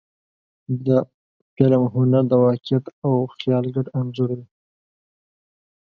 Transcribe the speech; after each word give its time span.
د 0.85 0.87
فلم 1.53 1.83
هنر 1.93 2.23
د 2.31 2.33
واقعیت 2.45 2.85
او 3.05 3.13
خیال 3.37 3.65
ګډ 3.75 3.85
انځور 3.99 4.29
دی. 4.39 4.45